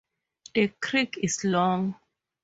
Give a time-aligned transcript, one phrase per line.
[0.55, 1.93] The creek is long.